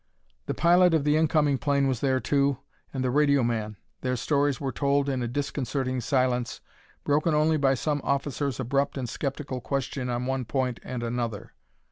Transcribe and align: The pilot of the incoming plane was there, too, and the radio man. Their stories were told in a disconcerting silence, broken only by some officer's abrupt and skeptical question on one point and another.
The 0.47 0.55
pilot 0.55 0.95
of 0.95 1.03
the 1.03 1.15
incoming 1.15 1.59
plane 1.59 1.87
was 1.87 1.99
there, 2.01 2.19
too, 2.19 2.57
and 2.91 3.03
the 3.03 3.11
radio 3.11 3.43
man. 3.43 3.77
Their 4.01 4.15
stories 4.15 4.59
were 4.59 4.71
told 4.71 5.07
in 5.07 5.21
a 5.21 5.27
disconcerting 5.27 6.01
silence, 6.01 6.59
broken 7.03 7.35
only 7.35 7.57
by 7.57 7.75
some 7.75 8.01
officer's 8.03 8.59
abrupt 8.59 8.97
and 8.97 9.07
skeptical 9.07 9.61
question 9.61 10.09
on 10.09 10.25
one 10.25 10.45
point 10.45 10.79
and 10.83 11.03
another. 11.03 11.53